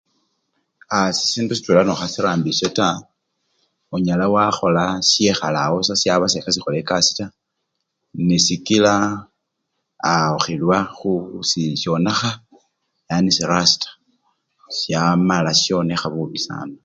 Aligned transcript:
Aaa 0.95 1.15
sisindu 1.17 1.53
sitwela 1.55 1.81
nokhasirambishe 1.85 2.67
taa 2.77 2.97
onyala 3.93 4.25
wakhola 4.35 4.83
shekhalawo 5.11 5.75
busa 5.79 5.95
shaba 6.01 6.27
sekhesikhola 6.31 6.77
ekasii 6.81 7.17
taa 7.19 7.33
nesikila 8.27 8.93
ohilwa 10.37 10.77
khukhu-aa 10.97 11.79
shonekha 11.81 12.31
yani 13.07 13.29
si-rasita 13.37 13.89
shamala 14.77 15.51
shonekha 15.63 16.07
bubi 16.13 16.39
sana. 16.47 16.75